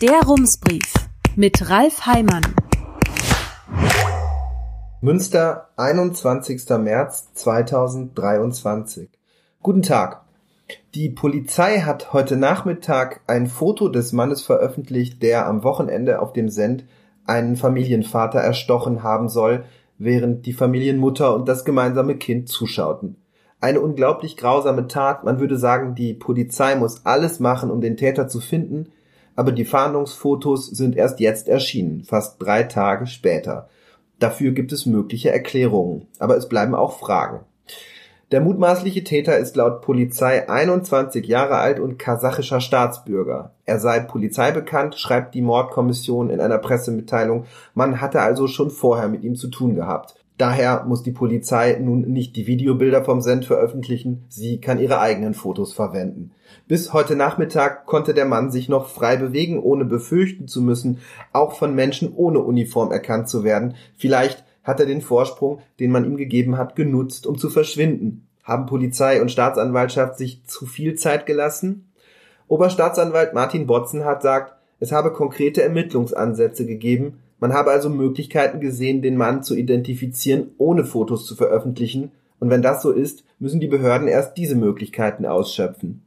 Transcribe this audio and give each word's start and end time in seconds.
Der 0.00 0.22
Rumsbrief 0.22 0.94
mit 1.36 1.68
Ralf 1.68 2.06
Heimann. 2.06 2.40
Münster, 5.02 5.68
21. 5.76 6.66
März 6.78 7.34
2023. 7.34 9.10
Guten 9.62 9.82
Tag. 9.82 10.22
Die 10.94 11.10
Polizei 11.10 11.80
hat 11.80 12.14
heute 12.14 12.38
Nachmittag 12.38 13.20
ein 13.26 13.46
Foto 13.46 13.90
des 13.90 14.14
Mannes 14.14 14.40
veröffentlicht, 14.40 15.22
der 15.22 15.46
am 15.46 15.64
Wochenende 15.64 16.22
auf 16.22 16.32
dem 16.32 16.48
Send 16.48 16.86
einen 17.26 17.56
Familienvater 17.56 18.38
erstochen 18.38 19.02
haben 19.02 19.28
soll, 19.28 19.64
während 19.98 20.46
die 20.46 20.54
Familienmutter 20.54 21.34
und 21.34 21.46
das 21.46 21.66
gemeinsame 21.66 22.16
Kind 22.16 22.48
zuschauten. 22.48 23.16
Eine 23.60 23.82
unglaublich 23.82 24.38
grausame 24.38 24.88
Tat. 24.88 25.24
Man 25.24 25.40
würde 25.40 25.58
sagen, 25.58 25.94
die 25.94 26.14
Polizei 26.14 26.74
muss 26.76 27.04
alles 27.04 27.38
machen, 27.38 27.70
um 27.70 27.82
den 27.82 27.98
Täter 27.98 28.28
zu 28.28 28.40
finden, 28.40 28.86
aber 29.36 29.52
die 29.52 29.64
Fahndungsfotos 29.64 30.66
sind 30.66 30.96
erst 30.96 31.20
jetzt 31.20 31.48
erschienen, 31.48 32.04
fast 32.04 32.36
drei 32.40 32.64
Tage 32.64 33.06
später. 33.06 33.68
Dafür 34.18 34.52
gibt 34.52 34.72
es 34.72 34.86
mögliche 34.86 35.30
Erklärungen, 35.30 36.06
aber 36.18 36.36
es 36.36 36.48
bleiben 36.48 36.74
auch 36.74 36.98
Fragen. 36.98 37.40
Der 38.30 38.40
mutmaßliche 38.40 39.02
Täter 39.02 39.38
ist 39.38 39.56
laut 39.56 39.80
Polizei 39.80 40.48
21 40.48 41.26
Jahre 41.26 41.56
alt 41.56 41.80
und 41.80 41.98
kasachischer 41.98 42.60
Staatsbürger. 42.60 43.54
Er 43.64 43.80
sei 43.80 43.98
polizeibekannt, 43.98 44.94
schreibt 44.94 45.34
die 45.34 45.42
Mordkommission 45.42 46.30
in 46.30 46.40
einer 46.40 46.58
Pressemitteilung. 46.58 47.46
Man 47.74 48.00
hatte 48.00 48.20
also 48.20 48.46
schon 48.46 48.70
vorher 48.70 49.08
mit 49.08 49.24
ihm 49.24 49.34
zu 49.34 49.48
tun 49.48 49.74
gehabt. 49.74 50.14
Daher 50.40 50.84
muss 50.86 51.02
die 51.02 51.12
Polizei 51.12 51.76
nun 51.78 52.00
nicht 52.00 52.34
die 52.34 52.46
Videobilder 52.46 53.04
vom 53.04 53.20
Send 53.20 53.44
veröffentlichen, 53.44 54.24
sie 54.30 54.58
kann 54.58 54.80
ihre 54.80 54.98
eigenen 54.98 55.34
Fotos 55.34 55.74
verwenden. 55.74 56.30
Bis 56.66 56.94
heute 56.94 57.14
Nachmittag 57.14 57.84
konnte 57.84 58.14
der 58.14 58.24
Mann 58.24 58.50
sich 58.50 58.66
noch 58.66 58.88
frei 58.88 59.16
bewegen, 59.16 59.58
ohne 59.58 59.84
befürchten 59.84 60.48
zu 60.48 60.62
müssen, 60.62 61.00
auch 61.34 61.58
von 61.58 61.74
Menschen 61.74 62.14
ohne 62.14 62.38
Uniform 62.38 62.90
erkannt 62.90 63.28
zu 63.28 63.44
werden. 63.44 63.74
Vielleicht 63.98 64.42
hat 64.64 64.80
er 64.80 64.86
den 64.86 65.02
Vorsprung, 65.02 65.58
den 65.78 65.90
man 65.90 66.06
ihm 66.06 66.16
gegeben 66.16 66.56
hat, 66.56 66.74
genutzt, 66.74 67.26
um 67.26 67.36
zu 67.36 67.50
verschwinden. 67.50 68.26
Haben 68.42 68.64
Polizei 68.64 69.20
und 69.20 69.30
Staatsanwaltschaft 69.30 70.16
sich 70.16 70.42
zu 70.46 70.64
viel 70.64 70.94
Zeit 70.94 71.26
gelassen? 71.26 71.92
Oberstaatsanwalt 72.48 73.34
Martin 73.34 73.66
Botzen 73.66 74.06
hat 74.06 74.22
sagt, 74.22 74.54
es 74.78 74.90
habe 74.90 75.12
konkrete 75.12 75.62
Ermittlungsansätze 75.62 76.64
gegeben, 76.64 77.18
man 77.40 77.52
habe 77.52 77.70
also 77.70 77.88
Möglichkeiten 77.88 78.60
gesehen, 78.60 79.02
den 79.02 79.16
Mann 79.16 79.42
zu 79.42 79.56
identifizieren, 79.56 80.52
ohne 80.58 80.84
Fotos 80.84 81.26
zu 81.26 81.34
veröffentlichen, 81.34 82.12
und 82.38 82.48
wenn 82.48 82.62
das 82.62 82.82
so 82.82 82.90
ist, 82.90 83.24
müssen 83.38 83.60
die 83.60 83.68
Behörden 83.68 84.08
erst 84.08 84.36
diese 84.36 84.54
Möglichkeiten 84.54 85.26
ausschöpfen. 85.26 86.02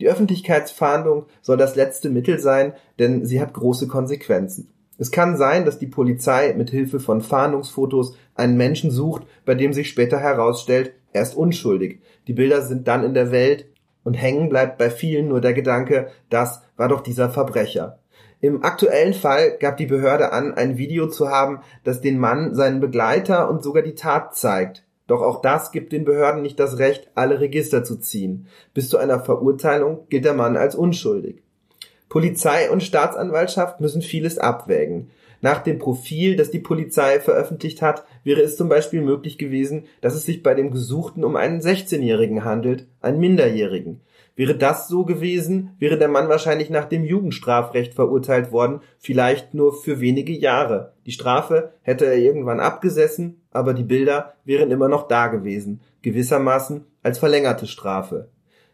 Die 0.00 0.08
Öffentlichkeitsfahndung 0.08 1.26
soll 1.42 1.56
das 1.56 1.76
letzte 1.76 2.10
Mittel 2.10 2.38
sein, 2.38 2.72
denn 2.98 3.24
sie 3.24 3.40
hat 3.40 3.54
große 3.54 3.86
Konsequenzen. 3.86 4.68
Es 4.98 5.10
kann 5.10 5.36
sein, 5.36 5.64
dass 5.64 5.78
die 5.78 5.86
Polizei 5.86 6.54
mit 6.56 6.70
Hilfe 6.70 7.00
von 7.00 7.20
Fahndungsfotos 7.20 8.16
einen 8.34 8.56
Menschen 8.56 8.90
sucht, 8.90 9.24
bei 9.44 9.54
dem 9.54 9.72
sich 9.72 9.88
später 9.88 10.18
herausstellt, 10.18 10.92
er 11.12 11.22
ist 11.22 11.36
unschuldig. 11.36 12.00
Die 12.26 12.32
Bilder 12.32 12.62
sind 12.62 12.88
dann 12.88 13.04
in 13.04 13.14
der 13.14 13.30
Welt 13.30 13.66
und 14.04 14.14
hängen 14.14 14.48
bleibt 14.48 14.78
bei 14.78 14.90
vielen 14.90 15.28
nur 15.28 15.40
der 15.40 15.52
Gedanke, 15.52 16.08
das 16.30 16.62
war 16.76 16.88
doch 16.88 17.00
dieser 17.02 17.28
Verbrecher. 17.30 17.98
Im 18.46 18.62
aktuellen 18.62 19.12
Fall 19.12 19.56
gab 19.58 19.76
die 19.76 19.86
Behörde 19.86 20.30
an, 20.30 20.54
ein 20.54 20.78
Video 20.78 21.08
zu 21.08 21.30
haben, 21.30 21.62
das 21.82 22.00
den 22.00 22.16
Mann, 22.16 22.54
seinen 22.54 22.78
Begleiter 22.78 23.50
und 23.50 23.64
sogar 23.64 23.82
die 23.82 23.96
Tat 23.96 24.36
zeigt. 24.36 24.84
Doch 25.08 25.20
auch 25.20 25.42
das 25.42 25.72
gibt 25.72 25.90
den 25.90 26.04
Behörden 26.04 26.42
nicht 26.42 26.60
das 26.60 26.78
Recht, 26.78 27.10
alle 27.16 27.40
Register 27.40 27.82
zu 27.82 27.96
ziehen. 27.96 28.46
Bis 28.72 28.88
zu 28.88 28.98
einer 28.98 29.18
Verurteilung 29.18 30.06
gilt 30.10 30.24
der 30.24 30.34
Mann 30.34 30.56
als 30.56 30.76
unschuldig. 30.76 31.42
Polizei 32.08 32.70
und 32.70 32.84
Staatsanwaltschaft 32.84 33.80
müssen 33.80 34.00
vieles 34.00 34.38
abwägen. 34.38 35.10
Nach 35.40 35.58
dem 35.58 35.80
Profil, 35.80 36.36
das 36.36 36.52
die 36.52 36.60
Polizei 36.60 37.18
veröffentlicht 37.18 37.82
hat, 37.82 38.04
wäre 38.22 38.42
es 38.42 38.56
zum 38.56 38.68
Beispiel 38.68 39.00
möglich 39.00 39.38
gewesen, 39.38 39.86
dass 40.02 40.14
es 40.14 40.24
sich 40.24 40.44
bei 40.44 40.54
dem 40.54 40.70
Gesuchten 40.70 41.24
um 41.24 41.34
einen 41.34 41.60
16-Jährigen 41.60 42.44
handelt, 42.44 42.86
einen 43.00 43.18
Minderjährigen. 43.18 44.02
Wäre 44.36 44.54
das 44.54 44.86
so 44.86 45.06
gewesen, 45.06 45.74
wäre 45.78 45.96
der 45.96 46.08
Mann 46.08 46.28
wahrscheinlich 46.28 46.68
nach 46.68 46.84
dem 46.84 47.04
Jugendstrafrecht 47.04 47.94
verurteilt 47.94 48.52
worden, 48.52 48.80
vielleicht 48.98 49.54
nur 49.54 49.72
für 49.72 49.98
wenige 49.98 50.34
Jahre. 50.34 50.92
Die 51.06 51.12
Strafe 51.12 51.72
hätte 51.80 52.04
er 52.04 52.18
irgendwann 52.18 52.60
abgesessen, 52.60 53.40
aber 53.50 53.72
die 53.72 53.82
Bilder 53.82 54.34
wären 54.44 54.70
immer 54.70 54.88
noch 54.88 55.08
da 55.08 55.28
gewesen, 55.28 55.80
gewissermaßen 56.02 56.84
als 57.02 57.18
verlängerte 57.18 57.66
Strafe. 57.66 58.28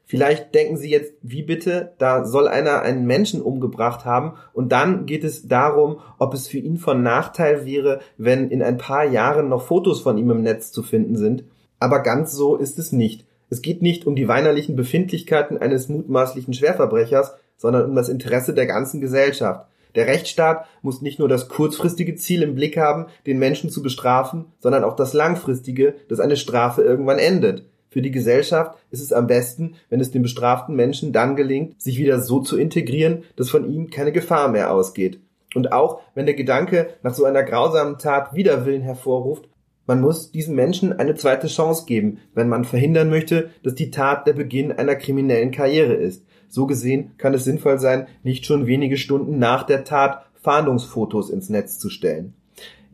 Vielleicht 0.05 0.53
denken 0.53 0.77
Sie 0.77 0.91
jetzt, 0.91 1.15
wie 1.23 1.45
bitte, 1.45 1.95
da 1.99 2.25
soll 2.25 2.49
einer 2.49 2.83
einen 2.83 3.07
Menschen 3.07 3.41
umgebracht 3.41 4.05
haben 4.05 4.33
und 4.53 4.73
dann 4.73 5.07
geht 5.07 5.23
es 5.23 5.47
darum, 5.47 6.01
ob 6.19 6.35
es 6.35 6.49
für 6.49 6.59
ihn 6.59 6.77
von 6.77 7.05
Nachteil 7.05 7.65
wäre, 7.65 8.01
wenn 8.19 8.51
in 8.51 8.65
ein 8.65 8.79
paar 8.79 9.05
Jahren 9.05 9.49
noch 9.49 9.63
Fotos 9.63 10.01
von 10.01 10.19
ihm 10.19 10.31
im 10.31 10.43
Netz 10.43 10.73
zu 10.73 10.83
finden 10.83 11.17
sind. 11.17 11.45
Aber 11.79 12.01
ganz 12.01 12.33
so 12.33 12.57
ist 12.57 12.81
es 12.81 12.91
nicht. 12.91 13.27
Es 13.53 13.61
geht 13.61 13.83
nicht 13.83 14.07
um 14.07 14.17
die 14.17 14.29
weinerlichen 14.29 14.77
Befindlichkeiten 14.77 15.59
eines 15.59 15.91
mutmaßlichen 15.91 16.55
Schwerverbrechers, 16.55 17.35
sondern 17.59 17.85
um 17.85 17.95
das 17.95 18.09
Interesse 18.09 18.55
der 18.55 18.65
ganzen 18.65 19.03
Gesellschaft. 19.03 19.67
Der 19.95 20.07
Rechtsstaat 20.07 20.65
muss 20.81 21.03
nicht 21.03 21.19
nur 21.19 21.29
das 21.29 21.51
kurzfristige 21.51 22.15
Ziel 22.15 22.41
im 22.41 22.55
Blick 22.55 22.79
haben, 22.79 23.09
den 23.27 23.39
Menschen 23.39 23.69
zu 23.69 23.83
bestrafen, 23.83 24.47
sondern 24.59 24.85
auch 24.85 24.97
das 24.97 25.13
langfristige, 25.13 25.97
dass 26.09 26.19
eine 26.19 26.39
Strafe 26.39 26.81
irgendwann 26.81 27.19
endet. 27.19 27.67
Für 27.91 28.01
die 28.01 28.11
Gesellschaft 28.11 28.79
ist 28.91 29.03
es 29.03 29.13
am 29.13 29.27
besten, 29.27 29.75
wenn 29.91 30.01
es 30.01 30.11
dem 30.11 30.23
bestraften 30.23 30.75
Menschen 30.75 31.13
dann 31.13 31.37
gelingt, 31.37 31.79
sich 31.79 31.99
wieder 31.99 32.21
so 32.21 32.41
zu 32.41 32.57
integrieren, 32.57 33.25
dass 33.37 33.51
von 33.51 33.71
ihm 33.71 33.91
keine 33.91 34.13
Gefahr 34.13 34.49
mehr 34.49 34.73
ausgeht. 34.73 35.21
Und 35.55 35.73
auch 35.73 36.01
wenn 36.15 36.25
der 36.25 36.37
Gedanke 36.37 36.89
nach 37.03 37.13
so 37.13 37.27
einer 37.27 37.43
grausamen 37.43 37.99
Tat 37.99 38.35
Widerwillen 38.35 38.81
hervorruft, 38.81 39.51
man 39.93 40.01
muss 40.01 40.31
diesen 40.31 40.55
Menschen 40.55 40.99
eine 40.99 41.17
zweite 41.17 41.49
Chance 41.49 41.85
geben, 41.85 42.17
wenn 42.33 42.49
man 42.49 42.65
verhindern 42.65 43.11
möchte, 43.11 43.51
dass 43.63 43.75
die 43.75 43.91
Tat 43.91 44.27
der 44.27 44.33
Beginn 44.33 44.73
einer 44.73 44.95
kriminellen 44.95 45.51
Karriere 45.51 45.93
ist. 45.93 46.25
So 46.49 46.67
gesehen 46.67 47.11
kann 47.19 47.35
es 47.35 47.45
sinnvoll 47.45 47.79
sein, 47.79 48.07
nicht 48.23 48.47
schon 48.47 48.67
wenige 48.67 48.97
Stunden 48.97 49.39
nach 49.39 49.65
der 49.65 49.85
Tat 49.85 50.25
Fahndungsfotos 50.41 51.29
ins 51.29 51.51
Netz 51.51 51.79
zu 51.79 51.91
stellen. 51.91 52.33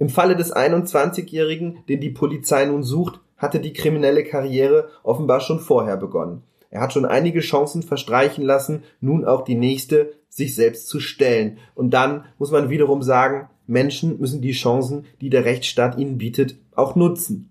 Im 0.01 0.09
Falle 0.09 0.35
des 0.35 0.53
21-Jährigen, 0.53 1.85
den 1.89 2.01
die 2.01 2.11
Polizei 2.11 2.65
nun 2.65 2.83
sucht, 2.83 3.21
hatte 3.37 3.61
die 3.61 3.73
kriminelle 3.73 4.25
Karriere 4.25 4.89
offenbar 5.05 5.39
schon 5.39 5.61
vorher 5.61 5.99
begonnen. 5.99 6.43
Er 6.69 6.81
hat 6.81 6.93
schon 6.93 7.05
einige 7.05 7.43
Chancen 7.43 7.85
verstreichen 7.85 8.43
lassen, 8.43 8.83
nun 9.01 9.25
auch 9.25 9.43
die 9.45 9.55
nächste, 9.55 10.15
sich 10.39 10.55
selbst 10.55 10.89
zu 10.89 11.01
stellen. 11.01 11.59
Und 11.75 11.91
dann 11.91 12.25
muss 12.39 12.51
man 12.51 12.71
wiederum 12.71 13.03
sagen, 13.03 13.51
Menschen 13.67 14.19
müssen 14.19 14.41
die 14.41 14.53
Chancen, 14.53 15.05
die 15.21 15.29
der 15.29 15.45
Rechtsstaat 15.45 15.99
ihnen 15.99 16.17
bietet, 16.17 16.57
auch 16.75 16.97
nutzen. 16.97 17.51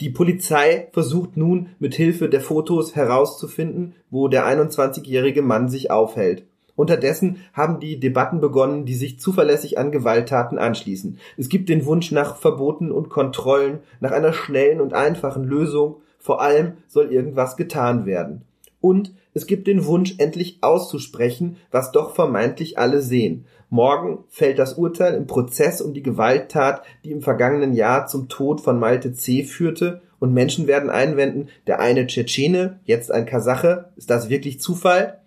Die 0.00 0.08
Polizei 0.08 0.88
versucht 0.92 1.36
nun 1.36 1.68
mit 1.78 1.94
Hilfe 1.94 2.30
der 2.30 2.40
Fotos 2.40 2.96
herauszufinden, 2.96 3.94
wo 4.08 4.28
der 4.28 4.46
21-jährige 4.46 5.42
Mann 5.42 5.68
sich 5.68 5.90
aufhält. 5.90 6.44
Unterdessen 6.74 7.42
haben 7.52 7.78
die 7.78 8.00
Debatten 8.00 8.40
begonnen, 8.40 8.86
die 8.86 8.94
sich 8.94 9.20
zuverlässig 9.20 9.76
an 9.76 9.92
Gewalttaten 9.92 10.56
anschließen. 10.56 11.18
Es 11.36 11.50
gibt 11.50 11.68
den 11.68 11.84
Wunsch 11.84 12.10
nach 12.10 12.36
Verboten 12.36 12.90
und 12.90 13.10
Kontrollen, 13.10 13.80
nach 14.00 14.12
einer 14.12 14.32
schnellen 14.32 14.80
und 14.80 14.94
einfachen 14.94 15.44
Lösung. 15.44 15.96
Vor 16.18 16.40
allem 16.40 16.78
soll 16.86 17.12
irgendwas 17.12 17.58
getan 17.58 18.06
werden. 18.06 18.46
Und 18.80 19.12
es 19.32 19.46
gibt 19.46 19.66
den 19.66 19.86
Wunsch, 19.86 20.14
endlich 20.18 20.58
auszusprechen, 20.60 21.56
was 21.70 21.92
doch 21.92 22.14
vermeintlich 22.14 22.78
alle 22.78 23.00
sehen. 23.00 23.44
Morgen 23.68 24.24
fällt 24.28 24.58
das 24.58 24.74
Urteil 24.74 25.14
im 25.14 25.26
Prozess 25.26 25.80
um 25.80 25.94
die 25.94 26.02
Gewalttat, 26.02 26.82
die 27.04 27.12
im 27.12 27.22
vergangenen 27.22 27.72
Jahr 27.72 28.06
zum 28.06 28.28
Tod 28.28 28.60
von 28.60 28.78
Malte 28.78 29.12
C. 29.12 29.44
führte, 29.44 30.02
und 30.18 30.34
Menschen 30.34 30.66
werden 30.66 30.90
einwenden, 30.90 31.48
der 31.66 31.80
eine 31.80 32.06
Tschetschene, 32.06 32.78
jetzt 32.84 33.10
ein 33.10 33.24
Kasache, 33.24 33.90
ist 33.96 34.10
das 34.10 34.28
wirklich 34.28 34.60
Zufall? 34.60 35.20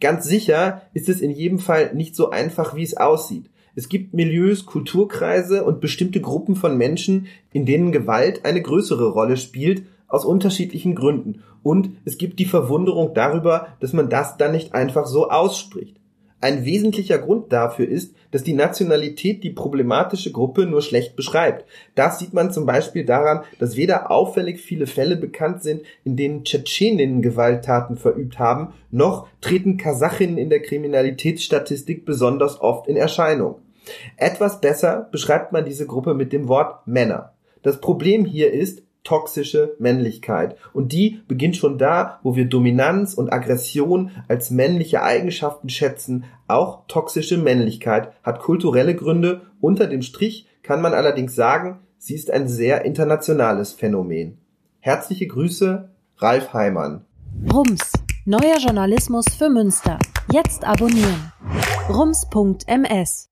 Ganz 0.00 0.24
sicher 0.24 0.82
ist 0.94 1.08
es 1.08 1.20
in 1.20 1.30
jedem 1.30 1.60
Fall 1.60 1.94
nicht 1.94 2.16
so 2.16 2.30
einfach, 2.30 2.74
wie 2.74 2.82
es 2.82 2.96
aussieht. 2.96 3.50
Es 3.76 3.88
gibt 3.88 4.14
Milieus, 4.14 4.66
Kulturkreise 4.66 5.64
und 5.64 5.80
bestimmte 5.80 6.20
Gruppen 6.20 6.56
von 6.56 6.76
Menschen, 6.76 7.28
in 7.52 7.64
denen 7.64 7.92
Gewalt 7.92 8.44
eine 8.44 8.60
größere 8.60 9.10
Rolle 9.10 9.36
spielt, 9.36 9.84
aus 10.08 10.24
unterschiedlichen 10.24 10.94
Gründen. 10.94 11.42
Und 11.62 11.96
es 12.04 12.18
gibt 12.18 12.38
die 12.38 12.44
Verwunderung 12.44 13.14
darüber, 13.14 13.68
dass 13.80 13.92
man 13.92 14.08
das 14.08 14.36
dann 14.36 14.52
nicht 14.52 14.74
einfach 14.74 15.06
so 15.06 15.28
ausspricht. 15.30 15.96
Ein 16.42 16.64
wesentlicher 16.64 17.18
Grund 17.18 17.52
dafür 17.52 17.88
ist, 17.88 18.16
dass 18.32 18.42
die 18.42 18.52
Nationalität 18.52 19.44
die 19.44 19.50
problematische 19.50 20.32
Gruppe 20.32 20.66
nur 20.66 20.82
schlecht 20.82 21.14
beschreibt. 21.14 21.64
Das 21.94 22.18
sieht 22.18 22.34
man 22.34 22.50
zum 22.50 22.66
Beispiel 22.66 23.04
daran, 23.04 23.44
dass 23.60 23.76
weder 23.76 24.10
auffällig 24.10 24.60
viele 24.60 24.88
Fälle 24.88 25.14
bekannt 25.14 25.62
sind, 25.62 25.82
in 26.02 26.16
denen 26.16 26.42
Tschetscheninnen 26.42 27.22
Gewalttaten 27.22 27.96
verübt 27.96 28.40
haben, 28.40 28.72
noch 28.90 29.28
treten 29.40 29.76
Kasachinnen 29.76 30.36
in 30.36 30.50
der 30.50 30.62
Kriminalitätsstatistik 30.62 32.04
besonders 32.04 32.60
oft 32.60 32.88
in 32.88 32.96
Erscheinung. 32.96 33.60
Etwas 34.16 34.60
besser 34.60 35.08
beschreibt 35.12 35.52
man 35.52 35.64
diese 35.64 35.86
Gruppe 35.86 36.14
mit 36.14 36.32
dem 36.32 36.48
Wort 36.48 36.88
Männer. 36.88 37.34
Das 37.62 37.80
Problem 37.80 38.24
hier 38.24 38.52
ist, 38.52 38.82
toxische 39.04 39.74
Männlichkeit. 39.78 40.56
Und 40.72 40.92
die 40.92 41.22
beginnt 41.28 41.56
schon 41.56 41.78
da, 41.78 42.20
wo 42.22 42.36
wir 42.36 42.46
Dominanz 42.46 43.14
und 43.14 43.32
Aggression 43.32 44.10
als 44.28 44.50
männliche 44.50 45.02
Eigenschaften 45.02 45.68
schätzen. 45.68 46.24
Auch 46.48 46.86
toxische 46.86 47.38
Männlichkeit 47.38 48.12
hat 48.22 48.40
kulturelle 48.40 48.94
Gründe. 48.94 49.42
Unter 49.60 49.86
dem 49.86 50.02
Strich 50.02 50.46
kann 50.62 50.80
man 50.80 50.94
allerdings 50.94 51.34
sagen, 51.34 51.80
sie 51.98 52.14
ist 52.14 52.30
ein 52.30 52.48
sehr 52.48 52.84
internationales 52.84 53.72
Phänomen. 53.72 54.38
Herzliche 54.80 55.26
Grüße, 55.26 55.90
Ralf 56.18 56.52
Heimann. 56.52 57.04
Rums, 57.52 57.92
neuer 58.24 58.58
Journalismus 58.58 59.26
für 59.36 59.48
Münster. 59.48 59.98
Jetzt 60.30 60.64
abonnieren. 60.64 61.32
rums.ms 61.88 63.31